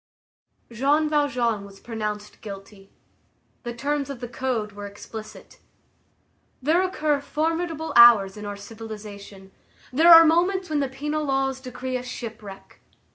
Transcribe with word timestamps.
Jean 0.71 1.07
Valjean 1.07 1.63
was 1.63 1.79
pronounced 1.79 2.41
guilty. 2.41 2.89
The 3.61 3.75
terms 3.75 4.09
of 4.09 4.19
the 4.19 4.27
Code 4.27 4.71
were 4.71 4.87
explicit. 4.87 5.59
There 6.59 6.81
occur 6.81 7.21
formidable 7.21 7.93
hours 7.95 8.35
in 8.35 8.43
our 8.43 8.57
civilization; 8.57 9.51
there 9.93 10.11
are 10.11 10.25
moments 10.25 10.71
when 10.71 10.79
the 10.79 10.89
penal 10.89 11.23
laws 11.23 11.61
decree 11.61 11.97
a 11.97 12.01
shipwreck. 12.01 12.79